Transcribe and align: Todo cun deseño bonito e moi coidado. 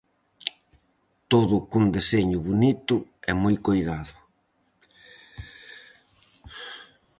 Todo 1.31 1.55
cun 1.69 1.85
deseño 1.95 2.37
bonito 2.49 2.95
e 3.29 3.31
moi 3.41 3.55
coidado. 3.67 4.15